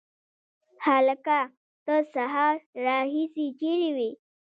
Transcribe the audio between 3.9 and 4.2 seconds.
وې؟